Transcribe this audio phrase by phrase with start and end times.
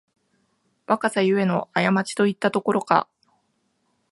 [0.87, 3.07] 若さゆえのあやまちといったところか